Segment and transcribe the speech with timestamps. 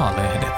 [0.00, 0.48] Maalehdet.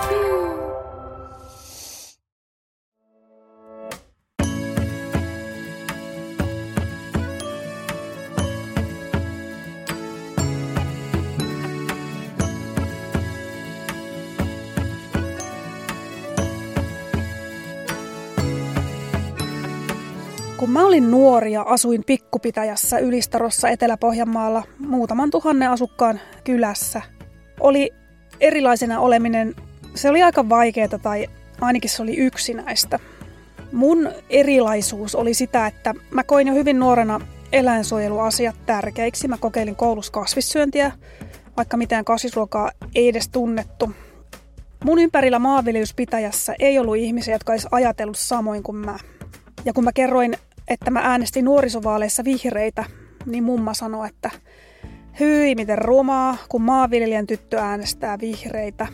[20.57, 27.03] Kun mä olin nuori ja asuin pikkupitäjässä Ylistarossa Etelä-Pohjanmaalla muutaman tuhannen asukkaan kylässä,
[27.61, 28.02] oli
[28.41, 29.55] erilaisena oleminen,
[29.95, 31.27] se oli aika vaikeaa tai
[31.61, 32.99] ainakin se oli yksinäistä.
[33.73, 37.21] Mun erilaisuus oli sitä, että mä koin jo hyvin nuorena
[37.53, 39.29] eläinsuojeluasiat tärkeiksi.
[39.29, 40.93] Mä kokeilin koulussa kasvissyöntiä,
[41.57, 43.91] vaikka mitään kasvisruokaa ei edes tunnettu.
[44.85, 48.99] Mun ympärillä maanviljelyspitäjässä ei ollut ihmisiä, jotka olisi ajatellut samoin kuin mä.
[49.65, 50.37] Ja kun mä kerroin,
[50.69, 52.85] että mä äänestin nuorisovaaleissa vihreitä,
[53.27, 54.31] niin mumma sanoi, että
[55.21, 58.87] hyi miten rumaa, kun maanviljelijän tyttö äänestää vihreitä.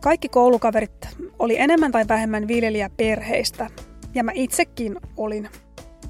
[0.00, 1.08] Kaikki koulukaverit
[1.38, 3.70] oli enemmän tai vähemmän viljelijäperheistä,
[4.14, 5.48] ja mä itsekin olin.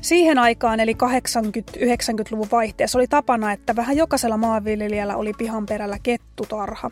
[0.00, 6.90] Siihen aikaan, eli 80-90-luvun vaihteessa, oli tapana, että vähän jokaisella maanviljelijällä oli pihan perällä kettutarha.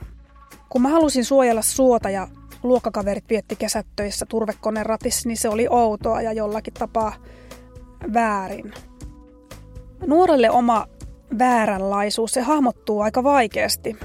[0.68, 2.28] Kun mä halusin suojella suota ja
[2.62, 7.14] luokkakaverit vietti kesät töissä turvekoneen ratissa, niin se oli outoa ja jollakin tapaa
[8.14, 8.72] väärin.
[10.06, 10.86] Nuorelle oma
[11.38, 13.96] vääränlaisuus, se hahmottuu aika vaikeasti.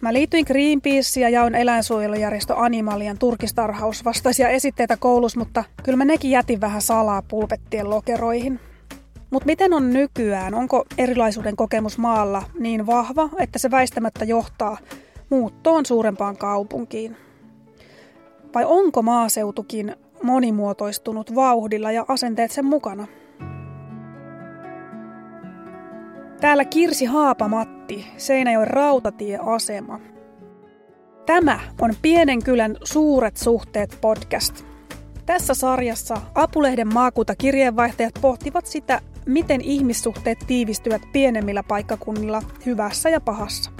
[0.00, 6.30] Mä liityin Greenpeace ja jaoin eläinsuojelujärjestö Animalian turkistarhaus vastaisia esitteitä koulussa, mutta kyllä mä nekin
[6.30, 8.60] jätin vähän salaa pulpettien lokeroihin.
[9.30, 10.54] Mutta miten on nykyään?
[10.54, 14.78] Onko erilaisuuden kokemus maalla niin vahva, että se väistämättä johtaa
[15.30, 17.16] muuttoon suurempaan kaupunkiin?
[18.54, 23.06] Vai onko maaseutukin monimuotoistunut vauhdilla ja asenteet sen mukana?
[26.40, 30.00] Täällä Kirsi Haapamatti, Seinäjoen rautatieasema.
[31.26, 34.64] Tämä on Pienen kylän suuret suhteet podcast.
[35.26, 43.70] Tässä sarjassa Apulehden maakuntakirjeenvaihtajat pohtivat sitä, miten ihmissuhteet tiivistyvät pienemmillä paikkakunnilla hyvässä ja pahassa.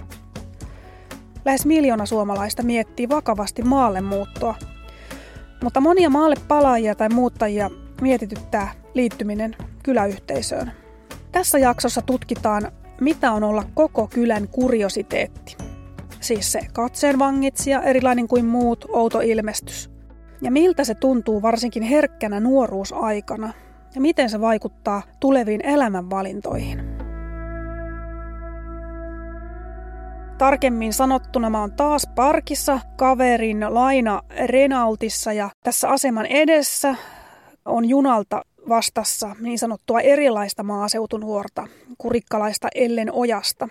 [1.45, 4.55] Lähes miljoona suomalaista miettii vakavasti maalle muuttoa,
[5.63, 7.71] mutta monia maalle palaajia tai muuttajia
[8.01, 10.73] mietityttää liittyminen kyläyhteisöön.
[11.33, 15.57] Tässä jaksossa tutkitaan, mitä on olla koko kylän kuriositeetti.
[16.21, 19.91] Siis se katseen vangitsija, erilainen kuin muut, outo ilmestys.
[20.43, 23.53] Ja miltä se tuntuu varsinkin herkkänä nuoruusaikana.
[23.95, 26.81] Ja miten se vaikuttaa tuleviin elämänvalintoihin.
[30.39, 36.95] Tarkemmin sanottuna mä oon taas parkissa kaverin Laina Renaultissa ja tässä aseman edessä
[37.65, 43.69] on junalta vastassa niin sanottua erilaista maaseutunuorta, kurikkalaista Ellen Ojasta.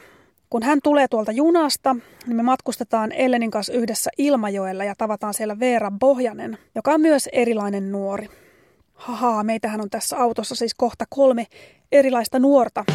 [0.49, 1.95] Kun hän tulee tuolta junasta,
[2.25, 7.29] niin me matkustetaan Ellenin kanssa yhdessä Ilmajoella ja tavataan siellä Veera Bohjanen, joka on myös
[7.31, 8.29] erilainen nuori.
[8.93, 11.47] Haha, meitähän on tässä autossa siis kohta kolme
[11.91, 12.85] erilaista nuorta.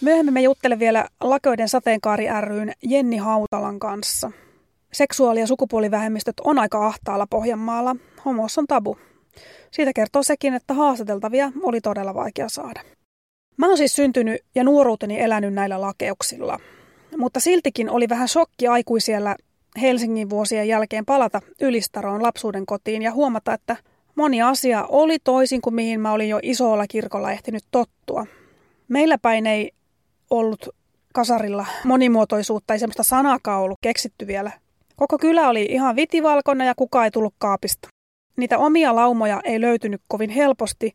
[0.00, 4.30] Myöhemmin me juttelen vielä Lakoiden sateenkaari ryn Jenni Hautalan kanssa.
[4.92, 7.96] Seksuaali- ja sukupuolivähemmistöt on aika ahtaalla Pohjanmaalla.
[8.24, 8.96] Homos on tabu.
[9.70, 12.80] Siitä kertoo sekin, että haastateltavia oli todella vaikea saada.
[13.56, 16.58] Mä oon siis syntynyt ja nuoruuteni elänyt näillä lakeuksilla.
[17.16, 19.36] Mutta siltikin oli vähän shokki aikuisiellä
[19.80, 23.76] Helsingin vuosien jälkeen palata Ylistaroon lapsuuden kotiin ja huomata, että
[24.14, 28.26] moni asia oli toisin kuin mihin mä olin jo isolla kirkolla ehtinyt tottua.
[28.88, 29.72] Meillä päin ei
[30.30, 30.68] ollut
[31.14, 34.50] kasarilla monimuotoisuutta, ei semmoista sanakaan ollut keksitty vielä.
[34.96, 37.88] Koko kylä oli ihan vitivalkona ja kukaan ei tullut kaapista.
[38.36, 40.92] Niitä omia laumoja ei löytynyt kovin helposti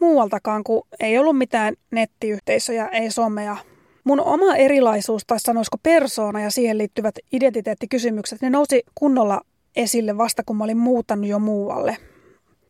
[0.00, 3.56] muualtakaan, kun ei ollut mitään nettiyhteisöjä, ei somea.
[4.04, 9.40] Mun oma erilaisuus, tai sanoisiko persoona ja siihen liittyvät identiteettikysymykset, ne nousi kunnolla
[9.76, 11.96] esille vasta kun mä olin muuttanut jo muualle.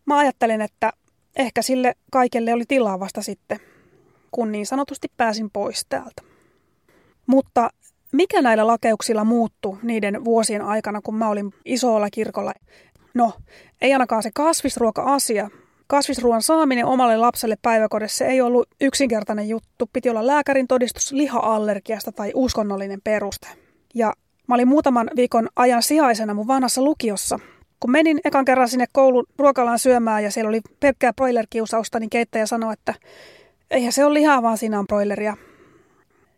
[0.07, 0.93] Mä ajattelin, että
[1.37, 3.59] ehkä sille kaikelle oli tilaa vasta sitten,
[4.31, 6.23] kun niin sanotusti pääsin pois täältä.
[7.27, 7.71] Mutta
[8.13, 12.53] mikä näillä lakeuksilla muuttui niiden vuosien aikana, kun mä olin isolla kirkolla?
[13.15, 13.33] No,
[13.81, 15.51] ei ainakaan se kasvisruoka-asia.
[15.87, 19.91] Kasvisruoan saaminen omalle lapselle päiväkodissa ei ollut yksinkertainen juttu.
[19.93, 23.49] Piti olla lääkärin todistus liha-allergiasta tai uskonnollinen peruste.
[23.95, 24.13] Ja
[24.47, 27.39] mä olin muutaman viikon ajan sijaisena mun vanhassa lukiossa.
[27.81, 32.47] Kun menin ekan kerran sinne koulun ruokalaan syömään ja siellä oli pelkkää broilerkiusausta, niin keittäjä
[32.47, 32.95] sanoi, että
[33.71, 35.37] eihän se ole lihaa, vaan siinä on broileria.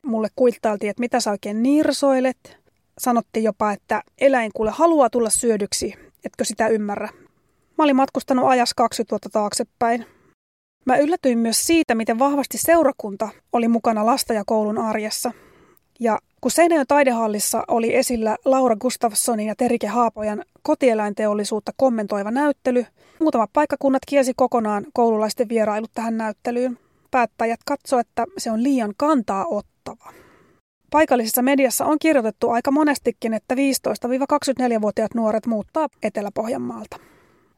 [0.03, 2.57] Mulle kuittailtiin, että mitä sä oikein nirsoilet.
[2.99, 7.09] Sanottiin jopa, että eläin kuule haluaa tulla syödyksi Etkö sitä ymmärrä?
[7.79, 10.07] Mä olin matkustanut ajas 20 vuotta taaksepäin.
[10.87, 15.33] Mä yllätyin myös siitä, miten vahvasti seurakunta oli mukana lasta ja koulun arjessa.
[16.01, 22.87] Ja Kun Seinäjoen taidehallissa oli esillä Laura Gustafssonin ja Terike Haapojan kotieläinteollisuutta kommentoiva näyttely,
[23.21, 26.79] muutamat paikkakunnat kiesi kokonaan koululaisten vierailut tähän näyttelyyn.
[27.11, 30.13] Päättäjät katsoivat, että se on liian kantaa ottava.
[30.93, 36.97] Paikallisessa mediassa on kirjoitettu aika monestikin, että 15-24-vuotiaat nuoret muuttaa Etelä-Pohjanmaalta.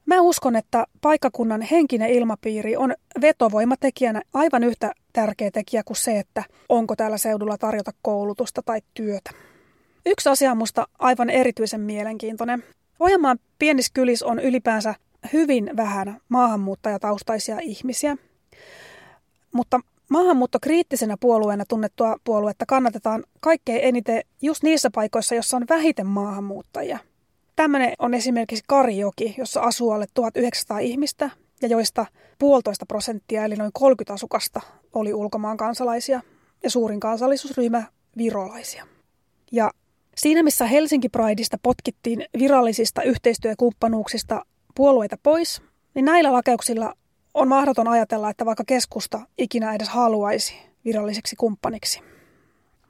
[0.06, 6.44] Mä uskon, että paikkakunnan henkinen ilmapiiri on vetovoimatekijänä aivan yhtä tärkeä tekijä kuin se, että
[6.68, 9.30] onko täällä seudulla tarjota koulutusta tai työtä.
[10.06, 12.64] Yksi asia on musta aivan erityisen mielenkiintoinen.
[12.98, 14.94] Pohjanmaan pienissä kylissä on ylipäänsä
[15.32, 18.16] hyvin vähän maahanmuuttajataustaisia ihmisiä,
[19.52, 19.80] mutta
[20.10, 26.98] maahanmuuttokriittisenä puolueena tunnettua puoluetta kannatetaan kaikkein eniten just niissä paikoissa, joissa on vähiten maahanmuuttajia–
[27.56, 31.30] Tämmöinen on esimerkiksi Karijoki, jossa asuu alle 1900 ihmistä
[31.62, 32.06] ja joista
[32.38, 34.60] puolitoista prosenttia eli noin 30 asukasta
[34.92, 36.20] oli ulkomaan kansalaisia
[36.62, 37.82] ja suurin kansallisuusryhmä
[38.16, 38.86] virolaisia.
[39.52, 39.70] Ja
[40.16, 45.62] siinä missä Helsinki Prideista potkittiin virallisista yhteistyökumppanuuksista puolueita pois,
[45.94, 46.94] niin näillä lakeuksilla
[47.34, 50.54] on mahdoton ajatella, että vaikka keskusta ikinä edes haluaisi
[50.84, 52.00] viralliseksi kumppaniksi.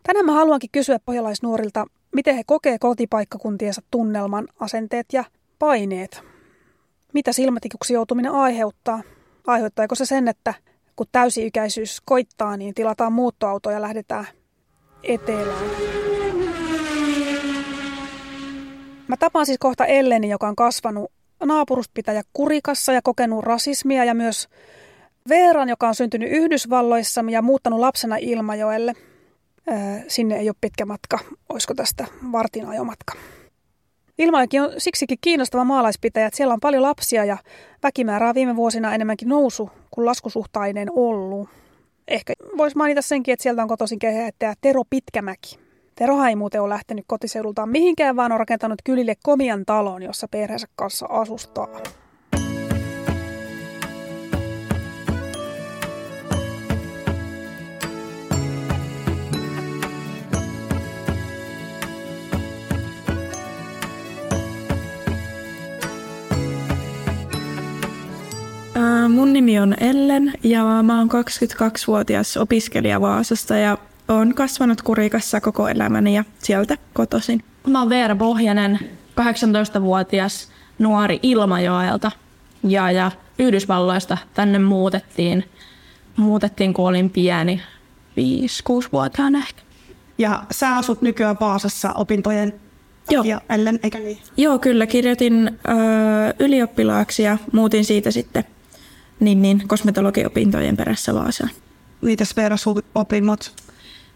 [0.03, 5.25] Tänään mä haluankin kysyä pohjalaisnuorilta, miten he kokee kotipaikkakuntiensa tunnelman, asenteet ja
[5.59, 6.23] paineet.
[7.13, 9.03] Mitä silmätikuksi joutuminen aiheuttaa?
[9.47, 10.55] Aiheuttaako se sen, että
[10.97, 14.27] kun täysi-ikäisyys koittaa, niin tilataan muuttoauto ja lähdetään
[15.03, 15.71] etelään?
[19.09, 21.11] Mä tapaan siis kohta Elleni, joka on kasvanut
[21.47, 24.49] naapuruspitäjä Kurikassa ja kokenut rasismia ja myös
[25.29, 28.93] Veeran, joka on syntynyt Yhdysvalloissa ja muuttanut lapsena Ilmajoelle–
[30.09, 31.19] sinne ei ole pitkä matka,
[31.49, 33.15] olisiko tästä vartin ajomatka.
[34.19, 37.37] Ilmaikin on siksikin kiinnostava maalaispitäjä, että siellä on paljon lapsia ja
[37.83, 41.49] väkimäärää viime vuosina enemmänkin nousu kuin laskusuhtainen ollut.
[42.09, 45.64] Ehkä voisi mainita senkin, että sieltä on kotoisin kehättäjä Tero Pitkämäki.
[45.95, 50.67] Tero ei muuten ole lähtenyt kotiseudultaan mihinkään, vaan on rakentanut kylille komian talon, jossa perheensä
[50.77, 51.69] kanssa asustaa.
[69.09, 73.79] mun nimi on Ellen ja mä oon 22-vuotias opiskelija Vaasasta ja
[74.09, 77.45] oon kasvanut Kurikassa koko elämäni ja sieltä kotosin.
[77.67, 78.79] Mä oon Veera Pohjanen,
[79.21, 80.49] 18-vuotias
[80.79, 82.11] nuori Ilmajoelta
[82.63, 85.45] ja, ja Yhdysvalloista tänne muutettiin,
[86.17, 87.61] muutettiin kun olin pieni,
[88.71, 89.63] 5-6-vuotiaana ehkä.
[90.19, 92.61] Ja sä asut nykyään Vaasassa opintojen
[93.11, 93.25] Joo.
[93.25, 94.19] ja Ellen, eikä niin?
[94.37, 94.87] Joo, kyllä.
[94.87, 98.45] Kirjoitin ö, ylioppilaaksi ja muutin siitä sitten
[99.21, 101.51] niin, niin, kosmetologiopintojen perässä Vaasaan.
[102.01, 103.53] Mitäs Veera sun opinnot?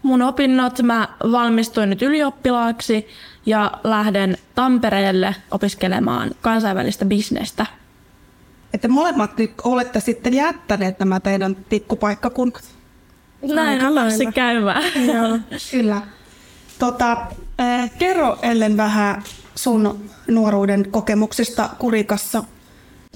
[0.03, 3.09] Mun opinnot, mä valmistuin nyt ylioppilaaksi
[3.47, 7.67] ja lähden Tampereelle opiskelemaan kansainvälistä bisnestä.
[8.75, 12.65] Että molemmat nyt olette sitten jättäneet nämä teidän pikkupaikkakunnat.
[13.43, 14.83] Näin on lapsi käymään.
[15.07, 15.39] Joo,
[15.71, 16.03] kyllä.
[16.79, 17.17] Tota,
[17.61, 19.23] äh, kerro Ellen vähän
[19.55, 22.45] sun nuoruuden kokemuksista Kurikassa.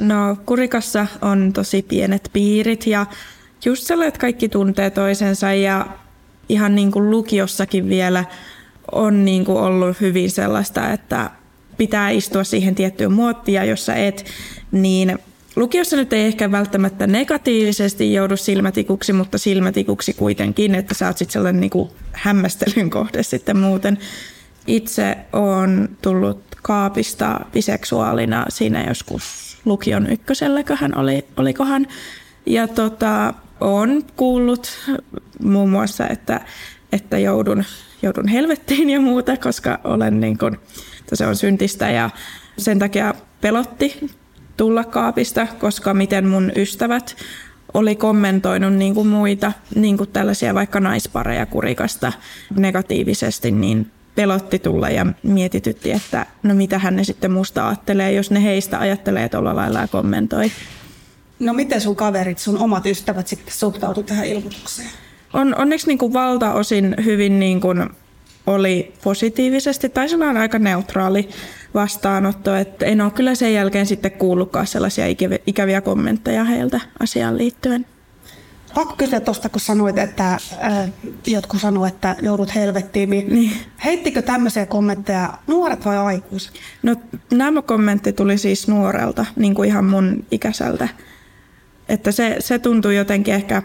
[0.01, 3.07] No Kurikassa on tosi pienet piirit ja
[3.65, 5.87] just sellainen, että kaikki tuntee toisensa ja
[6.49, 8.25] ihan niin kuin lukiossakin vielä
[8.93, 11.31] on niin kuin ollut hyvin sellaista, että
[11.77, 14.25] pitää istua siihen tiettyyn muottiin ja jos sä et,
[14.73, 15.19] niin
[15.57, 21.33] lukiossa nyt ei ehkä välttämättä negatiivisesti joudu silmätikuksi, mutta silmätikuksi kuitenkin, että sä oot sitten
[21.33, 23.99] sellainen niin kuin hämmästelyn kohde sitten muuten.
[24.67, 31.87] Itse on tullut kaapista biseksuaalina siinä joskus lukion ykköselläköhän oli, olikohan.
[32.47, 34.69] Ja tota, on kuullut
[35.43, 36.41] muun muassa, että,
[36.93, 37.65] että joudun,
[38.03, 40.57] joudun helvettiin ja muuta, koska olen niin kuin,
[41.15, 42.11] se on syntistä ja
[42.59, 44.11] sen takia pelotti
[44.57, 47.17] tulla kaapista, koska miten mun ystävät
[47.75, 52.13] oli kommentoinut niin kuin muita, niin kuin tällaisia vaikka naispareja kurikasta
[52.57, 58.31] negatiivisesti, niin pelotti tulla ja mietitytti, että no mitä hän ne sitten musta ajattelee, jos
[58.31, 60.53] ne heistä ajattelee tuolla lailla ja kommentoi.
[61.43, 64.89] No miten sun kaverit, sun omat ystävät sitten suhtautuivat tähän ilmoitukseen?
[65.33, 67.91] On, onneksi niin kuin valtaosin hyvin niin kuin
[68.47, 71.29] oli positiivisesti tai sellainen aika neutraali
[71.75, 75.05] vastaanotto, että en ole kyllä sen jälkeen sitten kuullutkaan sellaisia
[75.47, 77.87] ikäviä kommentteja heiltä asiaan liittyen.
[78.75, 80.41] Pakko kysyä tuosta, kun sanoit, että äh,
[81.27, 83.53] jotkut sanoivat, että joudut helvettiin, niin, niin.
[83.85, 86.53] heittikö tämmöisiä kommentteja nuoret vai aikuiset?
[86.83, 86.97] No
[87.33, 90.89] nämä kommentti tuli siis nuorelta, niin kuin ihan mun ikäiseltä.
[91.89, 93.63] Että se, se tuntui jotenkin ehkä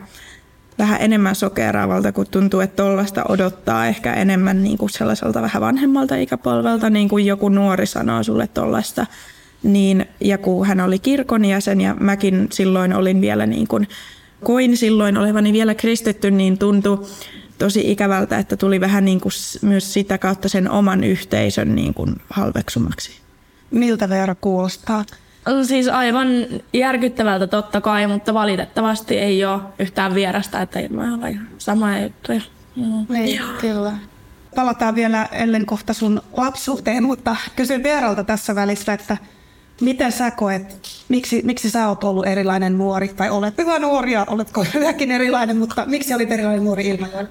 [0.78, 6.16] vähän enemmän sokeraavalta, kun tuntuu, että tuollaista odottaa ehkä enemmän niin kuin sellaiselta vähän vanhemmalta
[6.16, 9.06] ikäpolvelta, niin kuin joku nuori sanoo sulle tuollaista.
[9.64, 13.88] Niin, ja kun hän oli kirkon jäsen ja mäkin silloin olin vielä niin kuin,
[14.44, 17.06] koin silloin olevani vielä kristitty, niin tuntui
[17.58, 19.32] tosi ikävältä, että tuli vähän niin kuin
[19.62, 23.12] myös sitä kautta sen oman yhteisön niin kuin halveksumaksi.
[23.72, 25.06] Miltä Veera kuulostaa?
[25.64, 26.28] Siis aivan
[26.74, 30.90] järkyttävältä totta kai, mutta valitettavasti ei ole yhtään vierasta, että ei
[31.20, 32.42] ole samoja juttuja.
[32.76, 33.06] Mm.
[33.10, 33.94] Niin, kyllä.
[34.56, 39.18] Palataan vielä Ellen kohta sun lapsuuteen, mutta kysyn Veeralta tässä välissä, että
[39.82, 44.26] miten sä koet, miksi, miksi sä oot ollut erilainen nuori, tai olet hyvä nuori ja
[44.30, 47.30] oletko hyväkin erilainen, mutta miksi olit erilainen nuori Ilmajoella?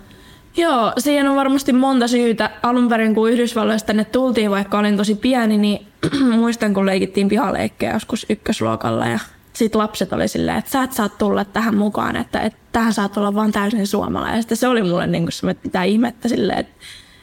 [0.57, 2.51] Joo, siihen on varmasti monta syytä.
[2.63, 5.87] Alun perin kun Yhdysvalloista tänne tultiin, vaikka olin tosi pieni, niin
[6.41, 9.19] muistan kun leikittiin pihaleikkejä joskus ykkösluokalla ja
[9.53, 13.17] sitten lapset oli silleen, että sä et saa tulla tähän mukaan, että, että tähän saat
[13.17, 14.45] olla vaan täysin suomalainen.
[14.51, 16.73] Ja se oli mulle niin kuin, että mitä ihmettä silleen, että,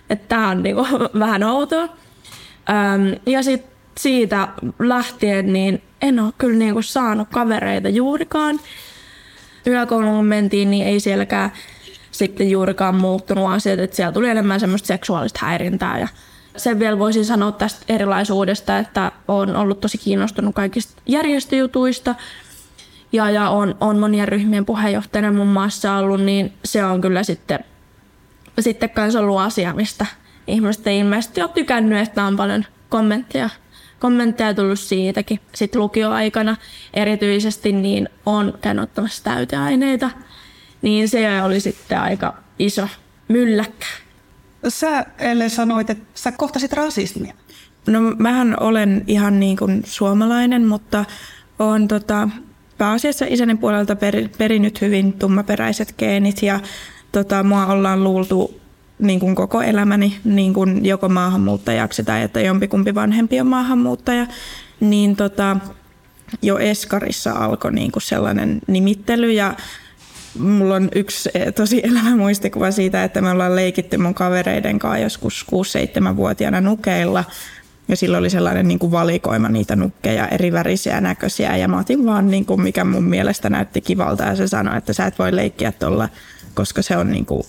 [0.09, 0.87] että tämä on niin kuin,
[1.19, 1.83] vähän outoa.
[1.83, 4.47] Öm, ja sitten siitä
[4.79, 8.59] lähtien niin en ole kyllä niin kuin saanut kavereita juurikaan.
[9.65, 11.51] Yläkouluun mentiin, niin ei sielläkään
[12.13, 15.99] sitten juurikaan muuttunut asiat, että siellä tuli enemmän semmoista seksuaalista häirintää.
[15.99, 16.07] Ja
[16.57, 22.15] sen vielä voisin sanoa tästä erilaisuudesta, että olen ollut tosi kiinnostunut kaikista järjestöjutuista.
[23.11, 27.59] Ja, ja on, on monien ryhmien puheenjohtajana muun muassa ollut, niin se on kyllä sitten,
[28.59, 30.05] sitten kanssa ollut asia, mistä
[30.47, 33.49] ihmiset ei ilmeisesti ole tykännyt, että on paljon kommentteja,
[33.99, 35.39] kommentteja tullut siitäkin.
[35.55, 36.55] Sitten lukioaikana
[36.93, 40.09] erityisesti niin on käynyt ottamassa täyteaineita–
[40.83, 42.87] niin se oli sitten aika iso
[43.27, 43.85] mylläkkä.
[44.67, 47.33] Sä Elle sanoit, että sä kohtasit rasismia.
[47.87, 51.05] No mähän olen ihan niin kuin suomalainen, mutta
[51.59, 52.29] on tota,
[52.77, 56.59] pääasiassa isäni puolelta per, perinyt hyvin tummaperäiset geenit ja
[57.11, 58.59] tota, mua ollaan luultu
[58.99, 64.27] niin kuin koko elämäni niin kuin joko maahanmuuttajaksi tai että jompikumpi vanhempi on maahanmuuttaja,
[64.79, 65.57] niin tota,
[66.41, 69.55] jo Eskarissa alkoi niin kuin sellainen nimittely ja
[70.39, 74.97] Mulla on yksi eh, tosi elämä muistikuva siitä, että me ollaan leikitty mun kavereiden kanssa
[74.97, 77.23] joskus 6-7-vuotiaana nukeilla.
[77.87, 81.57] Ja silloin oli sellainen niin kuin valikoima niitä nukkeja, eri värisiä näköisiä.
[81.57, 84.23] Ja mä otin vaan, niin kuin, mikä mun mielestä näytti kivalta.
[84.23, 86.09] Ja se sanoi, että sä et voi leikkiä tuolla,
[86.53, 87.43] koska se on, niin kuin,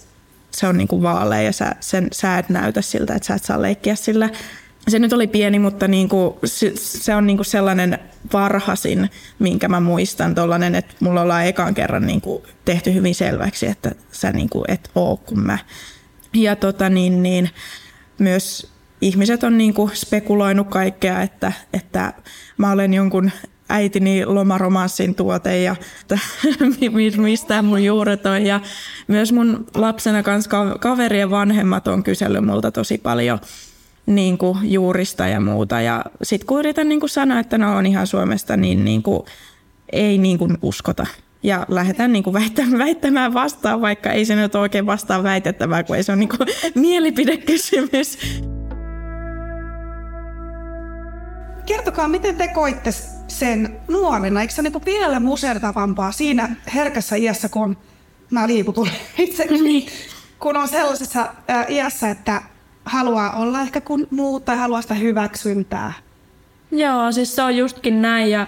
[0.51, 3.45] se on niin kuin vaalea ja sä, sen, sä et näytä siltä, että sä et
[3.45, 4.31] saa leikkiä sillä
[4.89, 6.35] se nyt oli pieni, mutta niin kuin,
[6.75, 7.99] se on niin kuin sellainen
[8.33, 13.67] varhasin, minkä mä muistan, tollainen, että mulla ollaan ekan kerran niin kuin tehty hyvin selväksi,
[13.67, 15.59] että sä kuin et oo kuin mä.
[16.35, 17.51] Ja tota niin, niin
[18.19, 22.13] myös ihmiset on niin kuin spekuloinut kaikkea, että, että
[22.59, 23.31] mä olen jonkun
[23.69, 25.77] äitini lomaromanssin tuote ja
[27.17, 28.47] mistä mun juuret on.
[28.47, 28.61] Ja
[29.09, 30.51] myös mun lapsena kanssa
[30.81, 33.39] kaverien vanhemmat on kysellyt multa tosi paljon
[34.07, 35.81] niin kuin juurista ja muuta.
[35.81, 39.23] Ja sitten kun yritän niin kuin sanoa, että no on ihan Suomesta, niin, niin kuin,
[39.93, 41.07] ei niin kuin uskota.
[41.43, 42.35] Ja lähdetään niin kuin
[42.79, 46.49] väittämään vastaan, vaikka ei se nyt oikein vastaan väitettävää, kun ei se ole niin kuin
[46.75, 48.19] mielipidekysymys.
[51.67, 52.91] Kertokaa, miten te koitte
[53.29, 54.41] sen nuorena?
[54.41, 57.77] Eikö se ole niin vielä musertavampaa siinä herkässä iässä, kun
[58.31, 59.87] mä liikutun itse, niin.
[60.39, 61.35] kun on sellaisessa
[61.69, 62.43] iässä, että
[62.85, 65.93] haluaa olla ehkä kuin muut tai haluaa sitä hyväksyntää.
[66.71, 68.47] Joo, siis se on justkin näin ja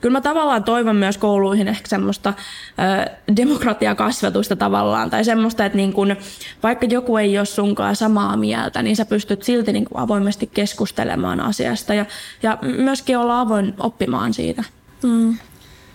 [0.00, 5.92] kyllä mä tavallaan toivon myös kouluihin ehkä semmoista ö, demokratiakasvatusta tavallaan tai semmoista, että niin
[5.92, 6.16] kun,
[6.62, 11.40] vaikka joku ei ole sunkaan samaa mieltä, niin sä pystyt silti niin kuin avoimesti keskustelemaan
[11.40, 12.06] asiasta ja,
[12.42, 14.64] ja myöskin olla avoin oppimaan siitä.
[15.02, 15.38] Mm.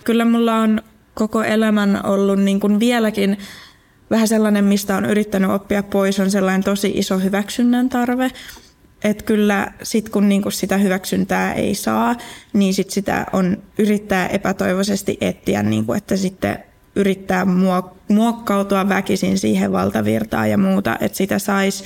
[0.04, 0.82] Kyllä mulla on
[1.14, 3.38] koko elämän ollut niin kuin vieläkin
[4.10, 8.30] vähän sellainen, mistä on yrittänyt oppia pois, on sellainen tosi iso hyväksynnän tarve.
[9.04, 12.16] Että kyllä sit kun niinku sitä hyväksyntää ei saa,
[12.52, 16.58] niin sit sitä on yrittää epätoivoisesti etsiä, niinku, että sitten
[16.96, 17.46] yrittää
[18.08, 21.84] muokkautua väkisin siihen valtavirtaan ja muuta, että sitä saisi.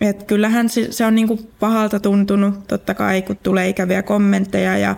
[0.00, 4.96] Et kyllähän se on niinku pahalta tuntunut, totta kai, kun tulee ikäviä kommentteja ja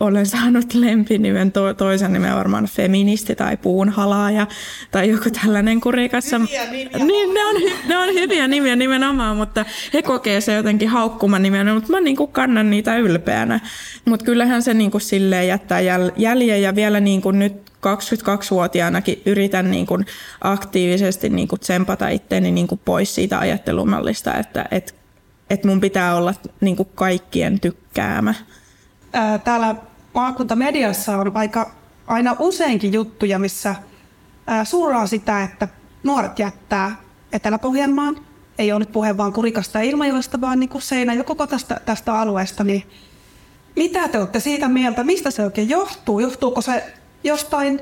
[0.00, 4.46] olen saanut lempinimen, to, toisen nimen varmaan feministi tai puunhalaaja
[4.90, 6.38] tai joku tällainen kurikassa.
[6.38, 7.06] Hyviä nimiä.
[7.06, 7.54] Niin, ne on,
[7.88, 12.16] ne on hyviä nimiä nimenomaan, mutta he kokee se jotenkin haukkuman nimenä, mutta mä niin
[12.16, 13.60] kuin kannan niitä ylpeänä.
[14.04, 17.52] Mutta kyllähän se niin kuin silleen jättää jäl, jäljen ja vielä niin kuin nyt
[17.86, 20.06] 22-vuotiaanakin yritän niin kuin
[20.40, 24.94] aktiivisesti niin kuin tsempata itteeni niin kuin pois siitä ajattelumallista, että et,
[25.50, 28.34] et mun pitää olla niin kuin kaikkien tykkäämä
[29.44, 29.74] täällä
[30.14, 31.70] maakuntamediassa on aika
[32.06, 33.74] aina useinkin juttuja, missä
[34.64, 35.68] suuraa sitä, että
[36.02, 36.96] nuoret jättää
[37.32, 38.16] Etelä-Pohjanmaan.
[38.58, 41.80] Ei ole nyt puhe vaan Kurikasta ja Ilmajoesta, vaan niin kuin Seinä ja koko tästä,
[41.84, 42.64] tästä alueesta.
[42.64, 42.82] Niin
[43.76, 45.04] mitä te olette siitä mieltä?
[45.04, 46.20] Mistä se oikein johtuu?
[46.20, 46.92] Johtuuko se
[47.24, 47.80] jostain,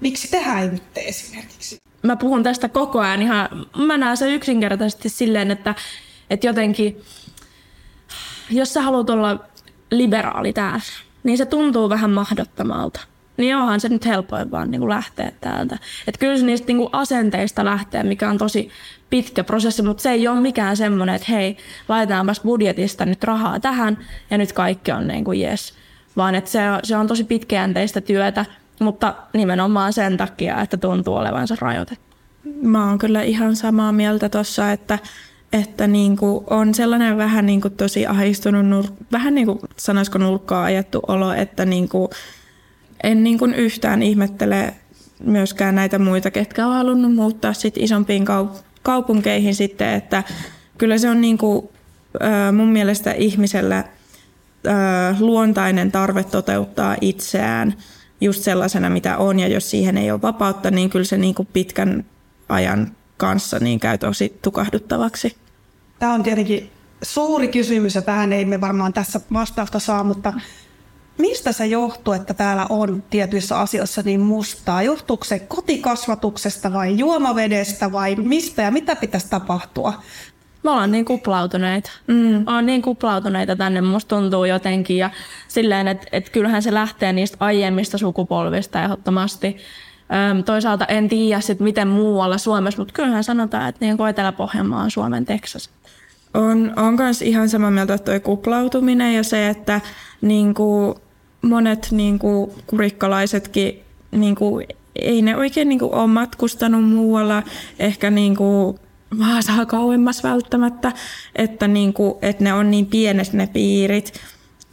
[0.00, 1.78] miksi te häivytte esimerkiksi?
[2.02, 5.74] Mä puhun tästä koko ajan ihan, mä näen se yksinkertaisesti silleen, että,
[6.30, 7.02] että jotenkin,
[8.50, 9.44] jos sä haluat olla
[9.90, 10.82] liberaali täällä,
[11.24, 13.00] niin se tuntuu vähän mahdottomalta.
[13.36, 15.78] Niin onhan se nyt helpoin vaan niin kuin lähteä täältä.
[16.06, 18.70] Että kyllä se niistä niin kuin asenteista lähtee, mikä on tosi
[19.10, 21.56] pitkä prosessi, mutta se ei ole mikään semmoinen, että hei,
[21.88, 23.98] laitetaanpas budjetista nyt rahaa tähän
[24.30, 25.74] ja nyt kaikki on niin kuin yes.
[26.16, 28.44] Vaan että se se on tosi pitkäjänteistä työtä,
[28.80, 32.16] mutta nimenomaan sen takia, että tuntuu olevansa rajoitettu.
[32.62, 34.98] Mä oon kyllä ihan samaa mieltä tuossa, että
[35.54, 40.64] että niin kuin on sellainen vähän niin kuin tosi ahistunut, vähän niin kuin sanoisiko nurkkaa
[40.64, 42.08] ajettu olo, että niin kuin
[43.02, 44.74] en niin kuin yhtään ihmettele
[45.24, 48.24] myöskään näitä muita, ketkä on halunnut muuttaa sit isompiin
[48.82, 50.24] kaupunkeihin sitten, että
[50.78, 51.68] kyllä se on niin kuin,
[52.52, 53.84] mun mielestä ihmisellä
[55.20, 57.74] luontainen tarve toteuttaa itseään
[58.20, 61.48] just sellaisena, mitä on, ja jos siihen ei ole vapautta, niin kyllä se niin kuin
[61.52, 62.04] pitkän
[62.48, 65.43] ajan kanssa niin käy tosi tukahduttavaksi.
[66.04, 66.70] Tämä on tietenkin
[67.02, 70.32] suuri kysymys, ja tähän ei me varmaan tässä vastausta saa, mutta
[71.18, 74.82] Mistä se johtuu, että täällä on tietyissä asioissa niin mustaa?
[74.82, 80.02] Johtuuko se kotikasvatuksesta vai juomavedestä vai mistä ja mitä pitäisi tapahtua?
[80.62, 81.90] Me ollaan niin kuplautuneita.
[82.06, 82.44] Mm.
[82.46, 84.96] On niin kuplautuneita tänne, musta tuntuu jotenkin.
[84.96, 85.10] Ja
[85.48, 89.56] silleen, että et kyllähän se lähtee niistä aiemmista sukupolvista ehdottomasti.
[90.44, 95.24] Toisaalta en tiedä sit miten muualla Suomessa, mutta kyllähän sanotaan, että niin Etelä-Pohjanmaa on Suomen
[95.24, 95.70] Texas.
[96.34, 99.80] On, on myös ihan samaa mieltä tuo kuplautuminen ja se, että
[100.20, 100.94] niin kuin
[101.42, 103.80] monet niin kuin, kurikkalaisetkin
[104.10, 107.42] niin kuin, ei ne oikein niin kuin, ole matkustanut muualla,
[107.78, 108.78] ehkä niin kuin,
[109.18, 110.92] Vaasaa kauemmas välttämättä,
[111.36, 114.20] että, niin kuin, että ne on niin pienet ne piirit,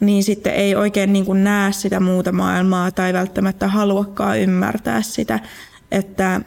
[0.02, 5.40] niin sitten ei oikein niin kuin näe sitä muuta maailmaa tai välttämättä haluakaan ymmärtää sitä,
[5.92, 6.42] että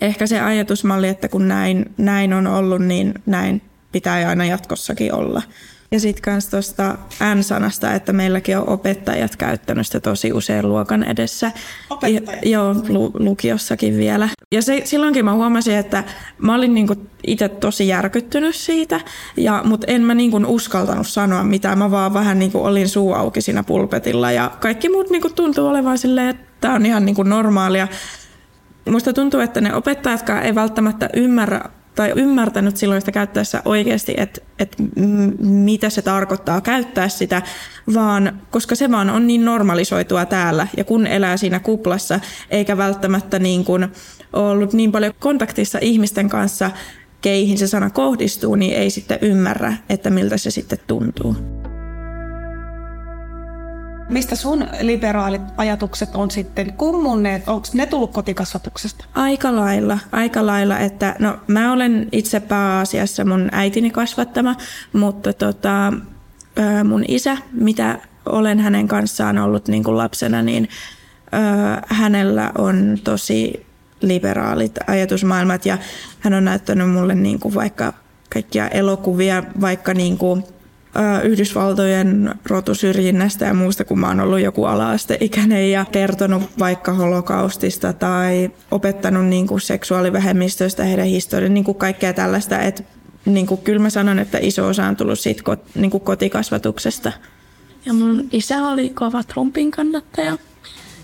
[0.00, 5.42] ehkä se ajatusmalli, että kun näin, näin on ollut, niin näin pitää aina jatkossakin olla.
[5.92, 6.98] Ja sitten myös tuosta
[7.34, 11.52] N-sanasta, että meilläkin on opettajat käyttänyt sitä tosi usein luokan edessä.
[11.90, 12.46] Opettajat?
[12.46, 14.28] Joo, lu- lukiossakin vielä.
[14.52, 16.04] Ja se, silloinkin mä huomasin, että
[16.38, 16.94] mä olin niinku
[17.26, 19.00] itse tosi järkyttynyt siitä,
[19.36, 21.78] ja, mutta en mä niinku uskaltanut sanoa mitään.
[21.78, 25.98] Mä vaan vähän niinku olin suu auki siinä pulpetilla ja kaikki muut niinku tuntuu olevan
[25.98, 27.88] silleen, että tämä on ihan niinku normaalia.
[28.90, 31.60] Musta tuntuu, että ne opettajatkaan ei välttämättä ymmärrä
[31.94, 34.82] tai ymmärtänyt silloin sitä käyttäessä oikeasti, että, että
[35.40, 37.42] mitä se tarkoittaa käyttää sitä,
[37.94, 43.38] vaan koska se vaan on niin normalisoitua täällä ja kun elää siinä kuplassa eikä välttämättä
[43.38, 43.88] niin kuin
[44.32, 46.70] ollut niin paljon kontaktissa ihmisten kanssa,
[47.20, 51.59] keihin se sana kohdistuu, niin ei sitten ymmärrä, että miltä se sitten tuntuu.
[54.10, 57.48] Mistä sun liberaalit ajatukset on sitten kummunneet?
[57.48, 59.04] Onko ne tullut kotikasvatuksesta?
[59.14, 64.56] Aika lailla, aika lailla, että no mä olen itse pääasiassa mun äitini kasvattama,
[64.92, 65.92] mutta tota,
[66.84, 70.68] mun isä, mitä olen hänen kanssaan ollut niin kuin lapsena, niin
[71.86, 73.66] hänellä on tosi
[74.00, 75.78] liberaalit ajatusmaailmat ja
[76.20, 77.92] hän on näyttänyt mulle niin kuin vaikka
[78.32, 80.44] kaikkia elokuvia, vaikka niin kuin
[81.24, 88.50] Yhdysvaltojen rotusyrjinnästä ja muusta, kun mä oon ollut joku ala-asteikäinen ja kertonut vaikka holokaustista tai
[88.70, 92.58] opettanut niin kuin seksuaalivähemmistöistä heidän historian, niin kuin kaikkea tällaista.
[92.58, 92.84] Et,
[93.24, 97.12] niin kuin kyllä mä sanon, että iso osa on tullut siitä kot, niin kuin kotikasvatuksesta.
[97.86, 100.38] Ja mun isä oli kova Trumpin kannattaja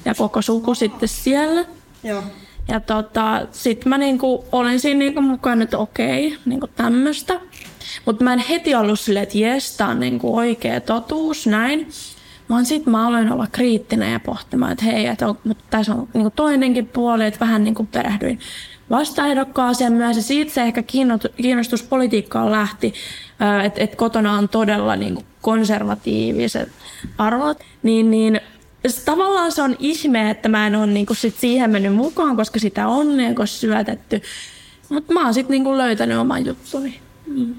[0.04, 1.64] ja koko suku sitten siellä.
[2.04, 2.22] Joo.
[2.68, 7.40] Ja tota, sit mä niinku olin siinä niinku mukaan, että okei, niinku tämmöstä.
[8.04, 11.88] Mutta mä en heti ollut silleen, että jes, tää on niinku oikea totuus, näin.
[12.48, 16.08] Vaan sit mä aloin olla kriittinen ja pohtimaan, että hei, että on, mutta tässä on
[16.14, 18.38] niinku toinenkin puoli, että vähän niinku perehdyin
[18.90, 20.16] vastaehdokkaaseen myös.
[20.16, 20.82] Ja siitä se ehkä
[21.36, 22.94] kiinnostus politiikkaan lähti,
[23.64, 26.68] että et kotona on todella niinku konservatiiviset
[27.18, 27.58] arvot.
[27.82, 28.40] Niin, niin
[29.04, 32.88] tavallaan se on ihme, että mä en ole niinku sit siihen mennyt mukaan, koska sitä
[32.88, 34.22] on niinku syötetty.
[34.88, 37.00] Mutta mä oon sitten niinku löytänyt oman juttuni.
[37.26, 37.54] Mm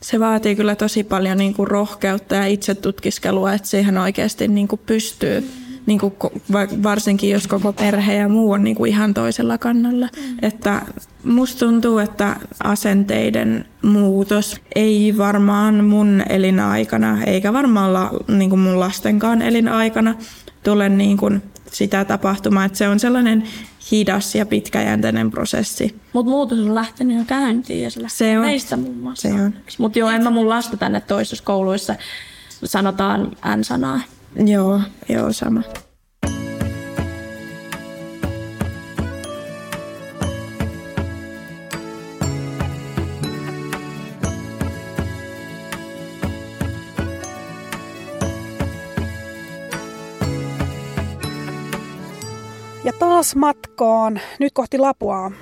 [0.00, 4.68] se vaatii kyllä tosi paljon niin kuin rohkeutta ja itse tutkiskelua, että siihen oikeasti niin
[4.68, 5.50] kuin pystyy,
[5.86, 6.14] niin kuin,
[6.82, 10.08] varsinkin jos koko perhe ja muu on niin kuin ihan toisella kannalla.
[10.42, 10.82] Että
[11.24, 18.80] musta tuntuu, että asenteiden muutos ei varmaan mun elinaikana, eikä varmaan la, niin kuin mun
[18.80, 20.14] lastenkaan elinaikana
[20.62, 22.64] tule niin kuin sitä tapahtumaa.
[22.64, 23.44] Että se on sellainen
[23.92, 26.00] hidas ja pitkäjänteinen prosessi.
[26.12, 28.44] Mutta muutos on lähtenyt jo käyntiin ja se, se on.
[28.44, 29.28] meistä muun muassa.
[29.28, 29.54] Se on.
[29.78, 31.94] Mutta joo, en mä mun lasta tänne toisessa kouluissa
[32.64, 34.00] sanotaan N-sanaa.
[34.36, 35.62] Joo, joo sama.
[52.88, 55.32] Ja taas matkaan, nyt kohti Lapuaa,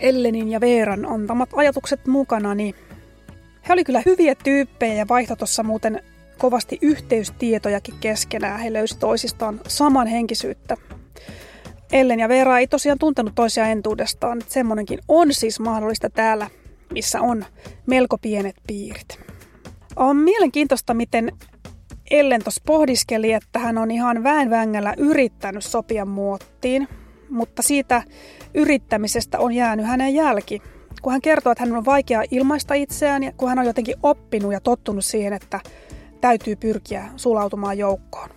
[0.00, 2.74] Ellenin ja Veeran antamat ajatukset mukana, niin
[3.68, 6.02] he oli kyllä hyviä tyyppejä ja vaihto tuossa muuten
[6.38, 8.60] kovasti yhteystietojakin keskenään.
[8.60, 10.76] He löysivät toisistaan samanhenkisyyttä.
[11.92, 14.42] Ellen ja Veera ei tosiaan tuntenut toisiaan entuudestaan.
[14.48, 16.50] Semmoinenkin on siis mahdollista täällä,
[16.92, 17.44] missä on
[17.86, 19.20] melko pienet piirit.
[19.96, 21.32] On mielenkiintoista, miten
[22.10, 26.88] Ellen tuossa pohdiskeli, että hän on ihan väen vängällä yrittänyt sopia muottiin,
[27.30, 28.02] mutta siitä
[28.54, 30.62] yrittämisestä on jäänyt hänen jälki.
[31.02, 34.52] Kun hän kertoo, että hän on vaikea ilmaista itseään ja kun hän on jotenkin oppinut
[34.52, 35.60] ja tottunut siihen, että
[36.20, 38.28] täytyy pyrkiä sulautumaan joukkoon.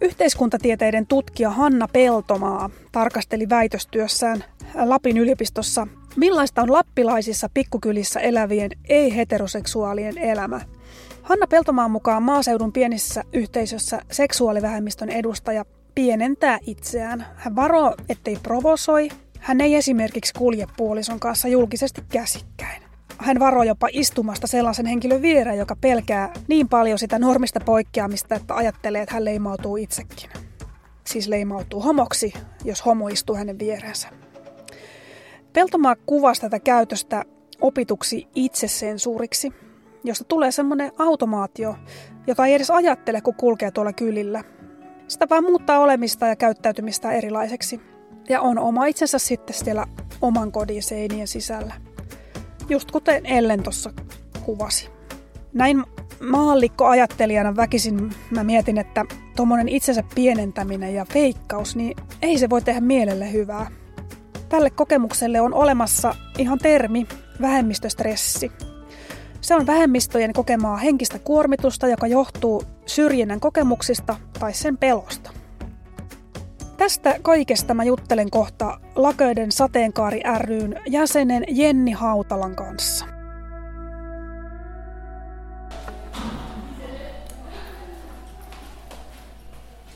[0.00, 5.86] Yhteiskuntatieteiden tutkija Hanna Peltomaa tarkasteli väitöstyössään Lapin yliopistossa,
[6.16, 10.60] millaista on lappilaisissa pikkukylissä elävien ei-heteroseksuaalien elämä–
[11.26, 17.26] Hanna Peltomaan mukaan maaseudun pienissä yhteisössä seksuaalivähemmistön edustaja pienentää itseään.
[17.36, 19.08] Hän varoo, ettei provosoi.
[19.38, 22.82] Hän ei esimerkiksi kulje puolison kanssa julkisesti käsikkäin.
[23.18, 28.54] Hän varoo jopa istumasta sellaisen henkilön viereen, joka pelkää niin paljon sitä normista poikkeamista, että
[28.54, 30.30] ajattelee, että hän leimautuu itsekin.
[31.04, 32.32] Siis leimautuu homoksi,
[32.64, 34.08] jos homo istuu hänen viereensä.
[35.52, 37.24] Peltomaa kuvasi tätä käytöstä
[37.60, 39.52] opituksi itsesensuuriksi–
[40.06, 41.76] josta tulee semmoinen automaatio,
[42.26, 44.44] jota ei edes ajattele, kun kulkee tuolla kylillä.
[45.08, 47.80] Sitä vaan muuttaa olemista ja käyttäytymistä erilaiseksi.
[48.28, 49.86] Ja on oma itsensä sitten siellä
[50.22, 51.74] oman kodin seinien sisällä.
[52.68, 53.92] Just kuten Ellen tuossa
[54.44, 54.90] kuvasi.
[55.52, 55.84] Näin
[56.20, 59.04] maallikko ajattelijana väkisin mä mietin, että
[59.36, 63.66] tuommoinen itsensä pienentäminen ja feikkaus, niin ei se voi tehdä mielelle hyvää.
[64.48, 67.06] Tälle kokemukselle on olemassa ihan termi,
[67.40, 68.52] vähemmistöstressi.
[69.46, 75.30] Se on vähemmistöjen kokemaa henkistä kuormitusta, joka johtuu syrjinnän kokemuksista tai sen pelosta.
[76.76, 83.06] Tästä kaikesta mä juttelen kohta Laköiden sateenkaari ryn jäsenen Jenni Hautalan kanssa.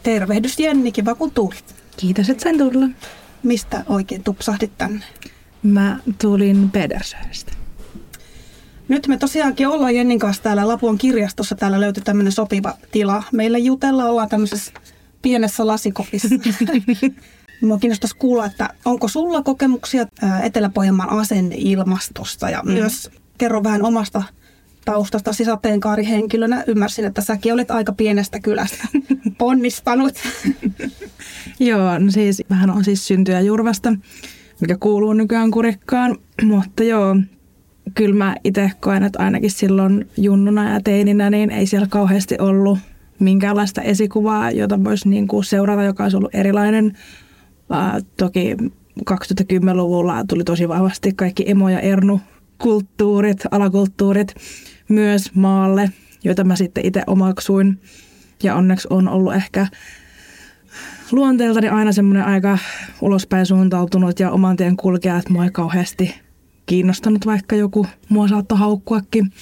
[0.02, 1.74] Tervehdys Jenni, kiva kun tulit.
[1.96, 2.86] Kiitos, että sain tulla.
[3.42, 5.04] Mistä oikein tupsahdit tänne?
[5.62, 7.49] Mä tulin Pedersöistä.
[8.90, 11.55] Nyt me tosiaankin ollaan Jennin kanssa täällä Lapuan kirjastossa.
[11.55, 13.22] Täällä löytyy tämmöinen sopiva tila.
[13.33, 14.72] Meillä jutella ollaan tämmöisessä
[15.22, 16.29] pienessä lasikopissa.
[17.62, 20.07] Mua kiinnostaisi kuulla, että onko sulla kokemuksia
[20.42, 22.72] Etelä-Pohjanmaan asenneilmastosta ja mm.
[22.72, 24.22] myös kerro vähän omasta
[24.85, 26.64] taustasta sateenkaarihenkilönä.
[26.66, 28.88] Ymmärsin, että säkin olet aika pienestä kylästä
[29.38, 30.14] ponnistanut.
[31.61, 33.92] Joo, no siis vähän on siis syntyä Jurvasta,
[34.61, 37.16] mikä kuuluu nykyään kurikkaan, mutta joo,
[37.94, 42.79] kyllä mä itse koen, että ainakin silloin junnuna ja teininä, niin ei siellä kauheasti ollut
[43.18, 46.96] minkäänlaista esikuvaa, jota voisi niin kuin seurata, joka olisi ollut erilainen.
[47.70, 48.57] Uh, toki
[49.11, 54.35] 2010-luvulla tuli tosi vahvasti kaikki emo- ja ernu-kulttuurit, alakulttuurit
[54.88, 55.90] myös maalle,
[56.24, 57.81] joita mä sitten itse omaksuin.
[58.42, 59.66] Ja onneksi on ollut ehkä
[61.12, 62.59] luonteeltani aina semmoinen aika
[63.00, 66.14] ulospäin suuntautunut ja oman tien kulkija, että mua ei kauheasti
[66.70, 69.33] kiinnostanut, vaikka joku mua saattoi haukkuakin.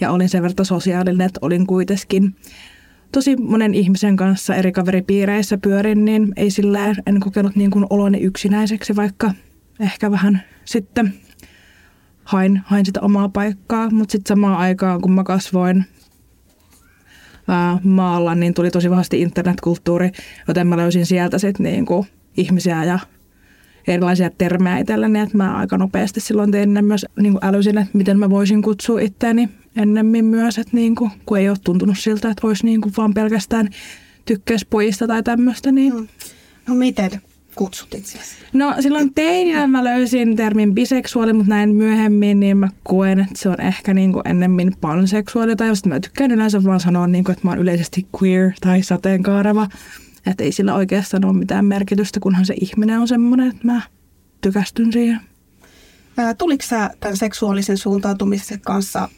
[0.00, 2.36] Ja olin sen verran sosiaalinen, että olin kuitenkin
[3.12, 8.18] tosi monen ihmisen kanssa eri kaveripiireissä pyörin, niin ei sillä en kokenut niin kuin oloni
[8.18, 9.30] yksinäiseksi, vaikka
[9.80, 11.14] ehkä vähän sitten
[12.24, 13.90] hain, hain sitä omaa paikkaa.
[13.90, 15.84] Mutta sitten samaan aikaan, kun mä kasvoin
[17.48, 20.10] ää, maalla, niin tuli tosi vahvasti internetkulttuuri,
[20.48, 22.98] joten mä löysin sieltä sitten niin kuin ihmisiä ja
[23.86, 27.98] erilaisia termejä itselleni, että mä aika nopeasti silloin tein ne myös niin kuin älysin, että
[27.98, 32.30] miten mä voisin kutsua itseäni ennemmin myös, että niin kuin, kun ei ole tuntunut siltä,
[32.30, 33.68] että voisi niin kuin vaan pelkästään
[34.24, 35.72] tykkäisi pojista tai tämmöistä.
[35.72, 35.94] Niin...
[35.94, 36.06] No,
[36.66, 37.10] no miten
[37.54, 38.36] kutsut itseäsi?
[38.52, 43.48] No silloin teininä mä löysin termin biseksuaali, mutta näin myöhemmin niin mä koen, että se
[43.48, 45.56] on ehkä niin kuin ennemmin panseksuaali.
[45.56, 48.82] Tai jos mä tykkään yleensä vaan sanoa, niin kuin, että mä oon yleisesti queer tai
[48.82, 49.66] sateenkaareva.
[50.26, 53.82] Että ei sillä oikeastaan ole mitään merkitystä, kunhan se ihminen on semmoinen, että mä
[54.40, 55.20] tykästyn siihen.
[56.16, 59.08] Ää, tuliko sä tämän seksuaalisen suuntautumisen kanssa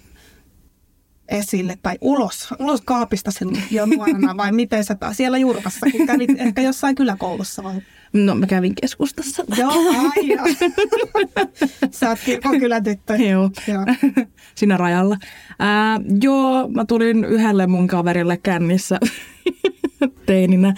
[1.29, 6.07] esille tai ulos, ulos kaapista silloin jo nuorena vai miten sä taas siellä Jurvassa, kun
[6.07, 7.75] kävit ehkä jossain kyläkoulussa vai?
[8.13, 9.45] No mä kävin keskustassa.
[9.57, 10.43] Joo, aina.
[11.91, 12.19] Sä oot
[12.85, 13.17] tyttö.
[13.17, 13.85] Joo, Joo.
[14.55, 15.17] siinä rajalla.
[15.59, 18.99] Ää, joo, mä tulin yhdelle mun kaverille kännissä
[20.27, 20.75] teininä.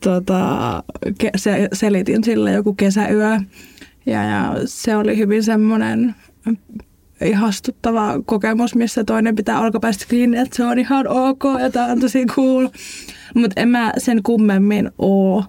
[0.00, 0.82] Tota,
[1.24, 3.40] ke- se, selitin sille joku kesäyö.
[4.06, 6.14] Ja, ja se oli hyvin semmoinen
[7.24, 12.00] ihastuttava kokemus, missä toinen pitää olkapäästä kiinni, että se on ihan ok ja tämä on
[12.00, 12.68] tosi cool.
[13.34, 15.44] Mutta en mä sen kummemmin oo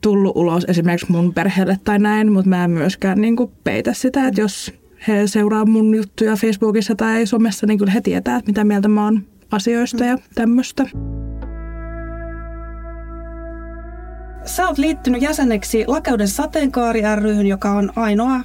[0.00, 4.26] tullut ulos esimerkiksi mun perheelle tai näin, mutta mä en myöskään niin kuin peitä sitä,
[4.26, 4.72] että jos
[5.08, 9.04] he seuraa mun juttuja Facebookissa tai somessa, niin kyllä he tietää, että mitä mieltä mä
[9.04, 10.86] oon asioista ja tämmöistä.
[14.56, 18.40] Sä oot liittynyt jäseneksi Lakeuden sateenkaari ryhyn, joka on ainoa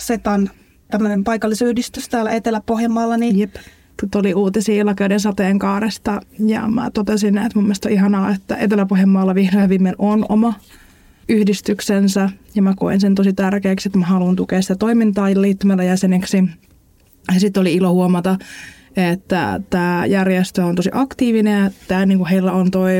[0.00, 0.50] Setan
[0.90, 3.16] tämmöinen paikallisyhdistys täällä Etelä-Pohjanmaalla.
[3.16, 3.54] Niin Jep.
[4.10, 9.68] Tuli uutisia Lakeuden sateenkaaresta ja mä totesin, että mun mielestä on ihanaa, että Etelä-Pohjanmaalla ja
[9.68, 10.54] viimein on oma
[11.28, 16.44] yhdistyksensä ja mä koen sen tosi tärkeäksi, että mä haluan tukea sitä toimintaa liittymällä jäseneksi.
[17.34, 18.36] Ja sitten oli ilo huomata,
[18.96, 22.92] että tämä järjestö on tosi aktiivinen ja tää, niin kuin heillä on toi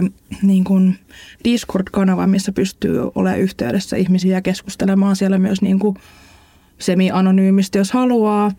[0.43, 0.99] niin kuin
[1.45, 5.97] Discord-kanava, missä pystyy olemaan yhteydessä ihmisiä ja keskustelemaan siellä myös niin kuin
[6.79, 8.53] semi-anonyymisti, jos haluaa.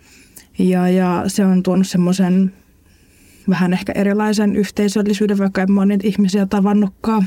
[0.59, 2.53] Ja, ja se on tuonut semmoisen
[3.49, 7.25] vähän ehkä erilaisen yhteisöllisyyden, vaikka en ole niitä ihmisiä tavannutkaan.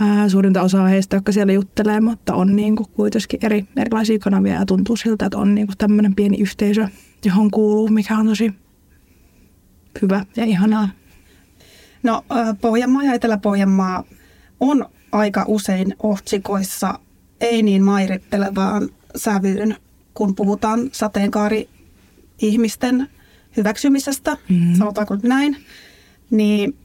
[0.00, 4.54] Ää, suurinta osaa heistä, jotka siellä juttelee, mutta on niin kuin kuitenkin eri, erilaisia kanavia
[4.54, 6.88] ja tuntuu siltä, että on niin kuin tämmöinen pieni yhteisö,
[7.24, 8.52] johon kuuluu, mikä on tosi
[10.02, 10.88] hyvä ja ihanaa.
[12.02, 12.24] No
[12.60, 14.04] Pohjanmaa ja Etelä-Pohjanmaa
[14.60, 16.98] on aika usein otsikoissa
[17.40, 19.76] ei niin mairittelevaan sävyyn,
[20.14, 23.08] kun puhutaan sateenkaari-ihmisten
[23.56, 24.74] hyväksymisestä, mm.
[24.74, 25.56] sanotaanko näin.
[26.30, 26.76] Niin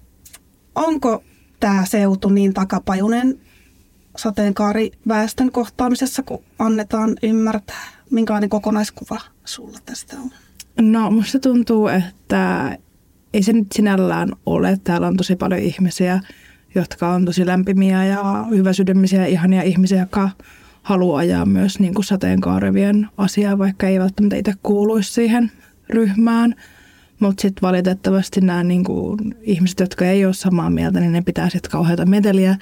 [0.76, 1.24] onko
[1.60, 3.40] tämä seutu niin takapajunen
[4.18, 10.32] sateenkaariväestön kohtaamisessa, kun annetaan ymmärtää, minkälainen kokonaiskuva sulla tästä on?
[10.82, 12.78] No musta tuntuu, että
[13.34, 14.80] ei se nyt sinällään ole.
[14.84, 16.20] Täällä on tosi paljon ihmisiä,
[16.76, 20.30] jotka on tosi lämpimiä ja hyväsydämisiä, ihania ihmisiä, jotka
[20.82, 25.52] haluaa ajaa myös niin kuin sateenkaarevien asiaa, vaikka ei välttämättä itse kuuluisi siihen
[25.90, 26.56] ryhmään.
[27.20, 31.50] Mutta sitten valitettavasti nämä niin kuin, ihmiset, jotka ei ole samaa mieltä, niin ne pitää
[31.50, 32.58] sitten kauheata meteliä.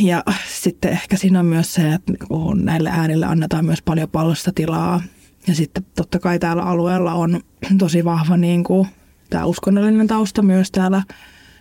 [0.00, 5.02] Ja sitten ehkä siinä on myös se, että kun näille äänille annetaan myös paljon palstatilaa.
[5.46, 7.40] Ja sitten totta kai täällä alueella on
[7.78, 8.88] tosi vahva niin kuin,
[9.30, 11.02] tämä uskonnollinen tausta myös täällä,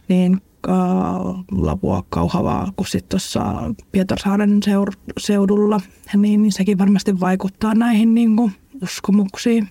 [0.07, 0.75] niin äh,
[1.51, 3.43] Lapua, Kauhavaa kuin sitten tuossa
[3.91, 4.59] Pietarsaaren
[5.19, 5.81] seudulla,
[6.15, 8.51] niin, niin sekin varmasti vaikuttaa näihin niin kuin,
[8.83, 9.69] uskomuksiin.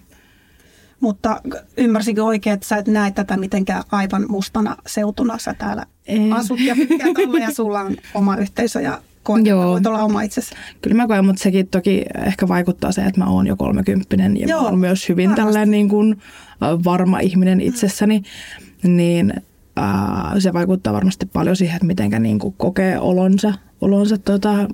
[1.00, 1.40] Mutta
[1.76, 5.38] ymmärsinkö oikein, että sä et näe tätä mitenkään aivan mustana seutuna?
[5.38, 6.32] Sä täällä Ei.
[6.32, 9.62] asut ja alla ja sulla on oma yhteisö ja koet, Joo.
[9.62, 10.54] että voit olla oma itsesi.
[10.82, 14.46] Kyllä mä koen, mutta sekin toki ehkä vaikuttaa se, että mä oon jo kolmekymppinen ja
[14.48, 15.42] Joo, mä oon myös hyvin varmasti.
[15.42, 16.16] tällainen niin kuin,
[16.84, 18.22] varma ihminen itsessäni,
[18.82, 19.34] niin
[19.78, 24.68] äh, se vaikuttaa varmasti paljon siihen, että mitenkä niin kuin kokee olonsa, olonsa tota,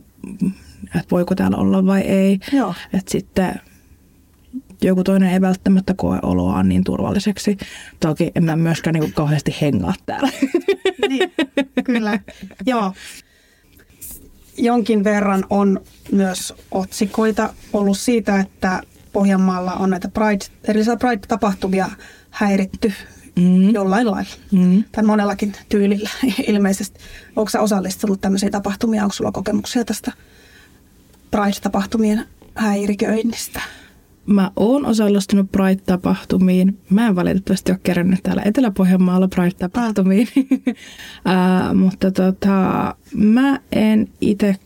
[0.87, 2.39] että voiko täällä olla vai ei.
[2.53, 2.75] Joo.
[2.93, 3.61] Että sitten
[4.83, 7.57] joku toinen ei välttämättä koe oloaan niin turvalliseksi.
[8.01, 10.29] Toki en mä myöskään niin kuin kauheasti hengaa täällä.
[11.09, 11.33] Niin,
[11.85, 12.19] kyllä.
[12.67, 12.93] Joo.
[14.59, 15.81] Jonkin verran on
[16.13, 21.91] myös otsikoita ollut siitä, että Pohjanmaalla on näitä Pride, erillisiä Pride-tapahtumia
[22.31, 22.93] häiritty
[23.37, 23.71] Mm.
[23.71, 24.31] jollain lailla.
[24.53, 24.85] Mm.
[24.93, 26.11] Tai monellakin tyylillä
[26.49, 27.01] ilmeisesti.
[27.37, 29.03] Onko sä osallistunut tämmöisiin tapahtumiin?
[29.03, 30.13] Onko sulla kokemuksia tästä
[31.31, 33.61] Pride-tapahtumien häiriköinnistä?
[34.27, 36.79] Mä oon osallistunut Pride-tapahtumiin.
[36.91, 40.29] Mä en valitettavasti ole kerännyt täällä Etelä-Pohjanmaalla Pride-tapahtumiin.
[41.25, 44.57] Ää, mutta tota, mä en itse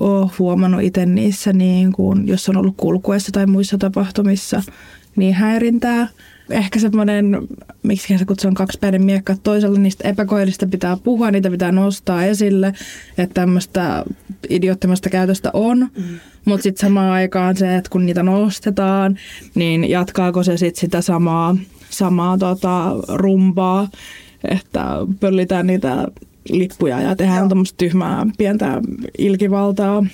[0.00, 4.62] ole huomannut itse niissä, niin kuin, jos on ollut kulkuessa tai muissa tapahtumissa,
[5.16, 6.08] niin häirintää.
[6.50, 7.38] Ehkä semmoinen,
[7.82, 12.72] miksi se kutsun kaksipäinen miekka, että toisella niistä epäkohdista pitää puhua, niitä pitää nostaa esille,
[13.18, 14.04] että tämmöistä
[14.50, 15.78] idioottimasta käytöstä on.
[15.78, 16.04] Mm.
[16.44, 19.18] Mutta sitten samaan aikaan se, että kun niitä nostetaan,
[19.54, 21.56] niin jatkaako se sitten sitä samaa,
[21.90, 23.88] samaa tota, rumpaa,
[24.50, 24.84] että
[25.20, 26.08] pöllitään niitä
[26.50, 28.80] lippuja ja tehdään tuommoista tyhmää pientä
[29.18, 30.06] ilkivaltaa.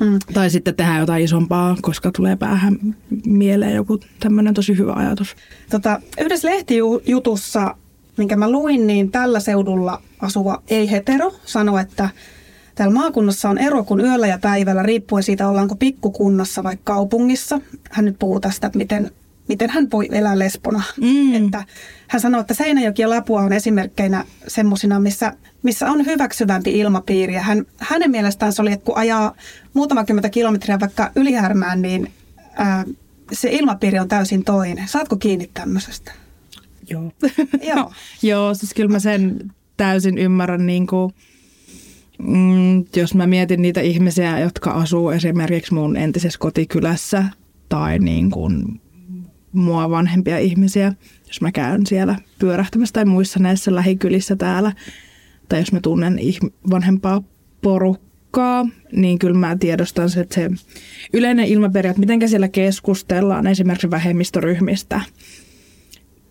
[0.00, 0.18] Mm.
[0.34, 2.78] Tai sitten tehdään jotain isompaa, koska tulee päähän
[3.26, 5.36] mieleen joku tämmöinen tosi hyvä ajatus.
[5.70, 7.74] Tota, yhdessä lehtijutussa,
[8.16, 12.08] minkä mä luin, niin tällä seudulla asuva ei-hetero sanoi, että
[12.74, 17.60] täällä maakunnassa on ero kuin yöllä ja päivällä, riippuen siitä, ollaanko pikkukunnassa vai kaupungissa.
[17.90, 19.10] Hän nyt puhuu tästä, miten
[19.48, 20.82] miten hän voi elää lesbona.
[21.00, 21.34] Mm.
[21.34, 21.64] Että
[22.08, 27.34] hän sanoi, että Seinäjoki ja Lapua on esimerkkeinä semmoisina, missä, missä on hyväksyvämpi ilmapiiri.
[27.34, 29.34] Ja hän, hänen mielestään se oli, että kun ajaa
[29.74, 32.12] muutama kymmentä kilometriä vaikka ylihärmään, niin
[32.54, 32.84] ää,
[33.32, 34.88] se ilmapiiri on täysin toinen.
[34.88, 36.12] Saatko kiinni tämmöisestä?
[36.90, 37.12] Joo.
[37.74, 37.92] Joo.
[38.22, 41.14] Joo, siis kyllä mä sen täysin ymmärrän, niin kuin,
[42.18, 47.24] mm, jos mä mietin niitä ihmisiä, jotka asuu esimerkiksi mun entisessä kotikylässä
[47.68, 48.80] tai niin kuin
[49.54, 50.94] mua vanhempia ihmisiä,
[51.28, 54.72] jos mä käyn siellä pyörähtämässä tai muissa näissä lähikylissä täällä,
[55.48, 56.18] tai jos mä tunnen
[56.70, 57.22] vanhempaa
[57.62, 60.50] porukkaa, niin kyllä mä tiedostan se, että se
[61.12, 65.00] yleinen ilmapiiri, että miten siellä keskustellaan esimerkiksi vähemmistöryhmistä,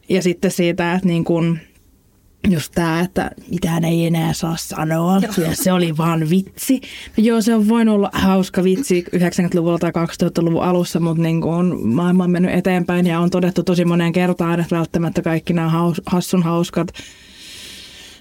[0.10, 1.60] ja sitten siitä, että niin kun,
[2.50, 6.82] just tämä, että mitään ei enää saa sanoa, ja se oli vaan vitsi.
[7.18, 11.88] No joo, se on voinut olla hauska vitsi 90-luvulla tai 2000-luvun alussa, mutta niin kun
[11.88, 16.02] maailma on mennyt eteenpäin ja on todettu tosi moneen kertaan, että välttämättä kaikki nämä haus,
[16.06, 16.88] hassun hauskat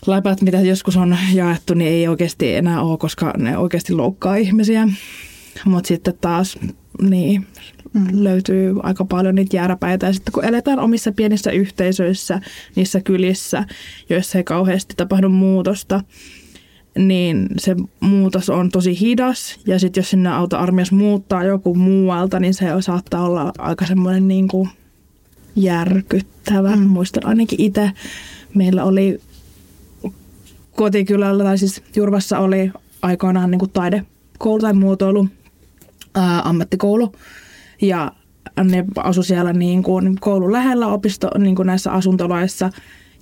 [0.06, 4.88] läpät, mitä joskus on jaettu, niin ei oikeasti enää ole, koska ne oikeasti loukkaa ihmisiä.
[5.64, 6.58] Mutta sitten taas,
[7.02, 7.46] niin,
[7.92, 8.07] mm.
[8.12, 10.07] löytyy aika paljon niitä jääräpäitä.
[10.07, 12.40] Ja sitten kun eletään omissa pienissä yhteisöissä,
[12.76, 13.64] niissä kylissä,
[14.09, 16.00] joissa ei kauheasti tapahdu muutosta,
[16.98, 19.61] niin se muutos on tosi hidas.
[19.66, 24.48] Ja sitten jos sinne auto-armias muuttaa joku muualta, niin se saattaa olla aika semmoinen niin
[24.48, 24.68] kuin
[25.57, 26.76] järkyttävä.
[26.76, 26.83] Mm.
[26.83, 27.90] Muistan ainakin itse,
[28.55, 29.20] meillä oli
[30.76, 32.70] kotikylällä, tai siis Jurvassa oli
[33.02, 35.28] aikoinaan niin kuin taidekoulu tai muotoilu,
[36.14, 37.12] ää, ammattikoulu.
[37.83, 38.12] Ja
[38.64, 42.71] ne asu siellä niin kuin koulun lähellä opisto, niin kuin näissä asuntoloissa.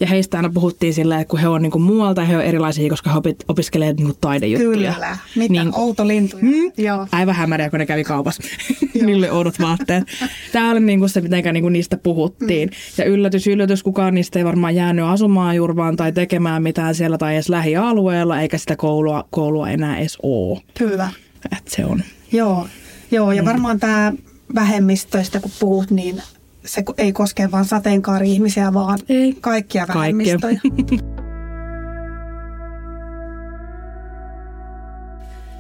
[0.01, 2.91] Ja heistä aina puhuttiin sillä, että kun he on niin kuin muualta, he on erilaisia,
[2.91, 4.93] koska he opiskelevat niin kuin taidejuttuja.
[4.93, 6.43] Kyllä, mitä niin, outo lintuja.
[6.43, 7.07] Mm, Joo.
[7.13, 8.43] Aivan hämäriä, kun ne kävi kaupassa.
[9.07, 10.05] Niillä oli oudot vaatteet.
[10.53, 12.69] Tämä oli niin kuin se, miten niin kuin niistä puhuttiin.
[12.69, 12.75] Mm.
[12.99, 17.35] Ja yllätys, yllätys, kukaan niistä ei varmaan jäänyt asumaan Jurvaan tai tekemään mitään siellä tai
[17.35, 20.61] edes lähialueella, eikä sitä koulua, koulua enää edes ole.
[20.79, 21.09] Kyllä.
[21.57, 22.03] Et se on.
[22.33, 22.67] Joo,
[23.11, 23.47] Joo ja mm.
[23.47, 24.13] varmaan tämä
[24.55, 26.23] vähemmistöistä kun puhut, niin
[26.65, 29.37] se ei koske vain sateenkaari-ihmisiä, vaan ei.
[29.41, 30.61] kaikkia vähemmistöjä.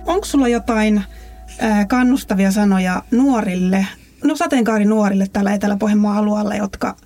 [0.07, 1.03] Onko sulla jotain
[1.89, 3.87] kannustavia sanoja nuorille,
[4.25, 6.97] no sateenkaari nuorille täällä Etelä-Pohjanmaan alueella, jotka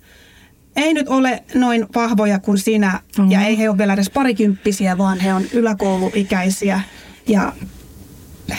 [0.76, 3.30] ei nyt ole noin vahvoja kuin sinä, mm-hmm.
[3.30, 6.80] ja ei he ole vielä edes parikymppisiä, vaan he on yläkouluikäisiä,
[7.28, 7.52] ja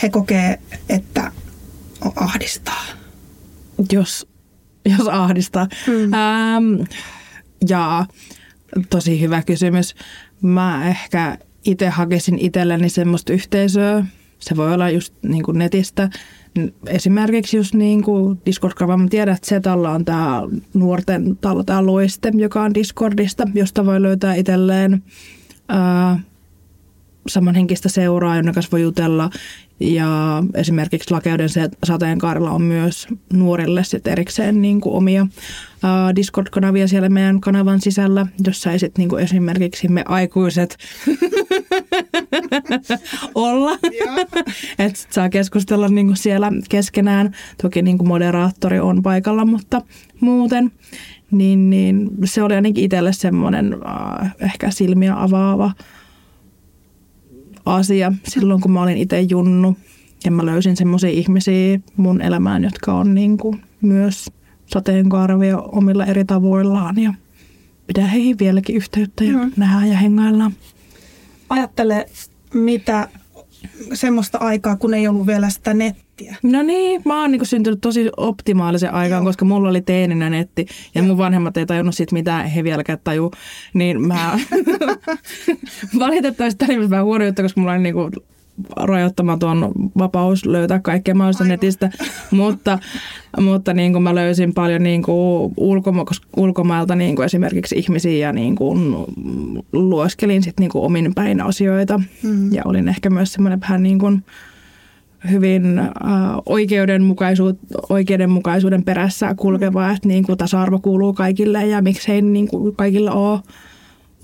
[0.03, 0.59] he kokee,
[0.89, 1.31] että
[2.15, 2.84] ahdistaa.
[3.91, 4.27] Jos
[4.85, 5.67] jos ahdistaa.
[5.87, 6.13] Mm.
[6.13, 6.81] Ähm,
[7.69, 8.05] ja
[8.89, 9.95] tosi hyvä kysymys.
[10.41, 14.05] Mä ehkä itse hakisin itselleni semmoista yhteisöä.
[14.39, 16.09] Se voi olla just niin kuin netistä.
[16.87, 18.97] Esimerkiksi just niin kuin Discord-kanava.
[18.97, 20.41] Mä tiedän, että Setalla on tämä
[20.73, 25.03] nuorten talo, tämä Loiste, joka on Discordista, josta voi löytää itselleen
[25.69, 26.19] ää,
[27.27, 29.29] samanhenkistä seuraa, jonne kanssa voi jutella.
[29.79, 31.49] Ja esimerkiksi Lakeuden
[31.83, 38.27] sateenkaarella on myös nuorille sit erikseen niin kuin omia uh, Discord-kanavia siellä meidän kanavan sisällä,
[38.47, 40.77] jossa ei sit, niin kuin esimerkiksi me aikuiset
[43.35, 43.71] olla.
[44.79, 47.35] että saa keskustella niin kuin siellä keskenään.
[47.61, 49.81] Toki niin kuin moderaattori on paikalla, mutta
[50.19, 50.71] muuten.
[51.31, 55.71] Niin, niin se oli ainakin itselle semmoinen uh, ehkä silmiä avaava
[57.65, 59.77] asia silloin, kun mä olin itse junnu.
[60.25, 64.31] Ja mä löysin semmoisia ihmisiä mun elämään, jotka on niin kuin myös
[64.65, 66.99] sateenkaarvia omilla eri tavoillaan.
[66.99, 67.13] Ja
[67.87, 69.51] pitää heihin vieläkin yhteyttä ja mm.
[69.57, 70.53] nähdään ja hengaillaan.
[71.49, 72.05] Ajattele,
[72.53, 73.09] mitä
[73.93, 75.73] semmoista aikaa, kun ei ollut vielä sitä
[76.21, 76.35] nettiä.
[76.43, 79.29] No niin, mä oon niinku syntynyt tosi optimaalisen aikaan, Joo.
[79.29, 81.07] koska mulla oli teeninä netti ja Joo.
[81.07, 83.31] mun vanhemmat ei tajunnut siitä mitään, he vieläkään taju.
[83.73, 84.39] Niin mä
[85.99, 88.09] valitettavasti tämä vähän huono juttu, koska mulla oli niinku
[88.75, 91.51] rajoittamaton vapaus löytää kaikkea mahdollista Aivan.
[91.51, 91.89] netistä,
[92.31, 92.79] mutta,
[93.39, 98.33] mutta niin kuin mä löysin paljon niin kuin ulkoma- ulkomailta niin kuin esimerkiksi ihmisiä ja
[98.33, 98.95] niin kuin
[99.73, 102.53] lueskelin sit niin kuin omin päin asioita mm.
[102.53, 104.23] ja olin ehkä myös semmoinen vähän niin kuin
[105.31, 105.87] hyvin äh,
[106.45, 107.55] oikeudenmukaisuud,
[107.89, 113.39] oikeudenmukaisuuden perässä kulkeva, että niin kuin tasa-arvo kuuluu kaikille ja miksei niin kuin kaikilla ole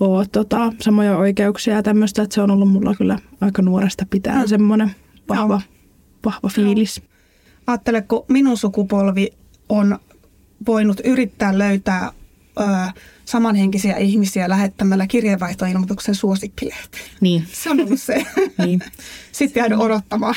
[0.00, 4.42] ole tota, samoja oikeuksia ja tämmöistä, että se on ollut mulla kyllä aika nuoresta pitää
[4.42, 4.48] mm.
[4.48, 4.90] semmoinen
[5.28, 5.60] vahva,
[6.24, 7.02] vahva fiilis.
[7.66, 9.28] Ajattele, kun minun sukupolvi
[9.68, 9.98] on
[10.66, 12.12] voinut yrittää löytää
[13.24, 17.04] samanhenkisiä ihmisiä lähettämällä kirjeenvaihtoilmoituksen suosikkilehteen.
[17.20, 17.44] Niin.
[17.52, 18.26] Se on ollut se.
[18.66, 18.80] niin.
[19.32, 20.34] Sitten jäänyt odottamaan,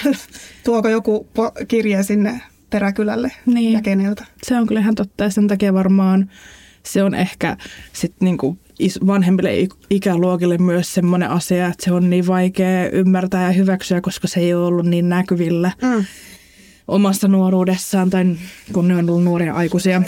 [0.64, 1.28] tuoko joku
[1.68, 3.74] kirje sinne peräkylälle Niin.
[3.74, 4.26] ja keneltä.
[4.44, 6.30] Se on kyllä ihan totta ja sen takia varmaan
[6.84, 7.58] se on ehkä
[7.94, 8.58] sit niinku
[9.08, 14.28] vanhemmille ik- ikäluokille myös semmoinen asia, että se on niin vaikea ymmärtää ja hyväksyä, koska
[14.28, 16.06] se ei ole ollut niin näkyvillä Mm.
[16.88, 18.26] omassa nuoruudessaan tai
[18.74, 20.02] kun ne on ollut nuoria aikuisia.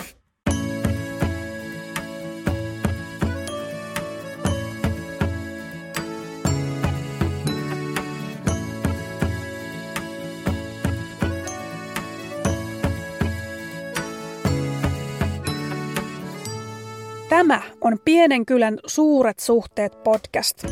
[17.88, 20.64] On Pienen kylän suuret suhteet podcast.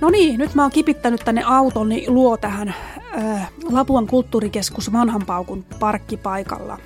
[0.00, 2.74] No niin, nyt mä oon kipittänyt tänne autoni luo tähän
[3.18, 6.78] äh, Lapuan kulttuurikeskus Vanhan Paukun parkkipaikalla.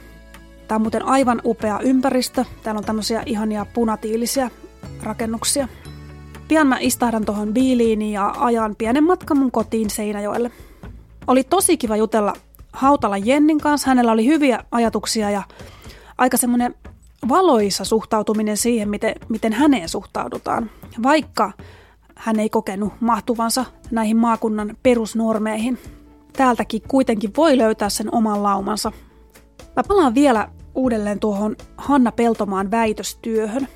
[0.69, 2.45] Tämä on muuten aivan upea ympäristö.
[2.63, 4.51] Täällä on tämmöisiä ihania punatiilisia
[5.03, 5.69] rakennuksia.
[6.49, 10.51] Pian mä istahdan tuohon biiliin ja ajan pienen matkan mun kotiin Seinäjoelle.
[11.27, 12.33] Oli tosi kiva jutella
[12.73, 13.89] Hautala Jennin kanssa.
[13.89, 15.43] Hänellä oli hyviä ajatuksia ja
[16.19, 16.75] aika semmoinen
[17.29, 20.71] valoisa suhtautuminen siihen, miten, miten häneen suhtaudutaan,
[21.03, 21.53] vaikka
[22.15, 25.79] hän ei kokenut mahtuvansa näihin maakunnan perusnormeihin.
[26.33, 28.93] Täältäkin kuitenkin voi löytää sen oman laumansa.
[29.77, 33.69] Mä palaan vielä uudelleen tuohon Hanna Peltomaan väitöstyöhön.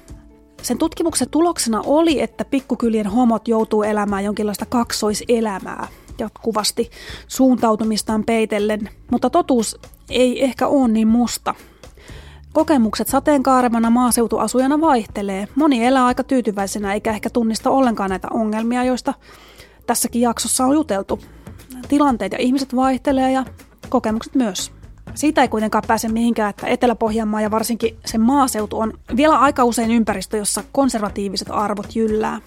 [0.63, 5.89] Sen tutkimuksen tuloksena oli, että pikkukylien homot joutuu elämään jonkinlaista kaksoiselämää
[6.19, 6.91] jatkuvasti
[7.29, 9.79] suuntautumistaan peitellen, mutta totuus
[10.11, 11.55] ei ehkä ole niin musta.
[12.53, 15.49] Kokemukset sateenkaarevana maaseutuasujana vaihtelee.
[15.55, 19.15] Moni elää aika tyytyväisenä eikä ehkä tunnista ollenkaan näitä ongelmia, joista
[19.87, 21.21] tässäkin jaksossa on juteltu.
[21.89, 23.45] Tilanteet ja ihmiset vaihtelee ja
[23.89, 24.73] kokemukset myös.
[25.15, 29.91] Siitä ei kuitenkaan pääse mihinkään, että Etelä-Pohjanmaa ja varsinkin sen maaseutu on vielä aika usein
[29.91, 32.41] ympäristö, jossa konservatiiviset arvot jyllää.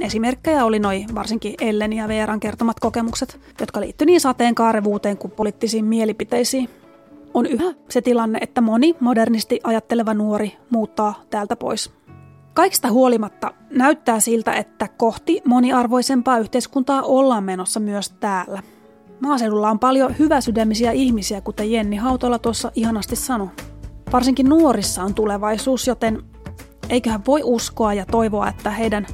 [0.00, 5.84] Esimerkkejä oli noin varsinkin Ellen ja Veeran kertomat kokemukset, jotka liittyivät niin sateenkaarevuuteen kuin poliittisiin
[5.84, 6.68] mielipiteisiin.
[7.34, 11.92] On yhä se tilanne, että moni modernisti ajatteleva nuori muuttaa täältä pois.
[12.54, 18.62] Kaikista huolimatta näyttää siltä, että kohti moniarvoisempaa yhteiskuntaa ollaan menossa myös täällä.
[19.20, 23.48] Maaseudulla on paljon hyväsydämisiä ihmisiä, kuten Jenni Hautola tuossa ihanasti sanoi.
[24.12, 26.22] Varsinkin nuorissa on tulevaisuus, joten
[26.88, 29.06] eiköhän voi uskoa ja toivoa, että heidän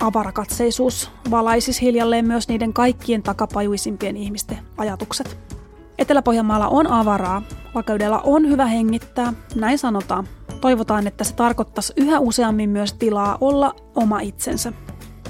[0.00, 5.53] avarakatseisuus valaisisi hiljalleen myös niiden kaikkien takapajuisimpien ihmisten ajatukset.
[5.98, 7.42] Etelä-Pohjanmaalla on avaraa,
[7.74, 10.28] vakaudella on hyvä hengittää, näin sanotaan.
[10.60, 14.72] Toivotaan, että se tarkoittaisi yhä useammin myös tilaa olla oma itsensä.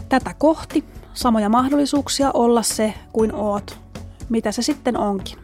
[0.09, 0.85] Tätä kohti
[1.15, 3.81] samoja mahdollisuuksia olla se kuin oot,
[4.29, 5.39] mitä se sitten onkin.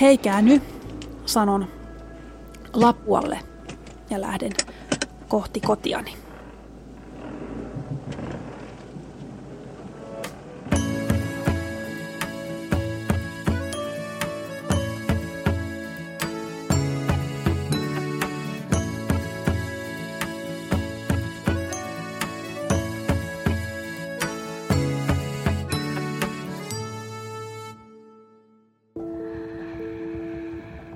[0.00, 0.62] Hei käänny,
[1.26, 1.66] sanon
[2.72, 3.38] Lapualle
[4.10, 4.52] ja lähden
[5.28, 6.25] kohti kotiani.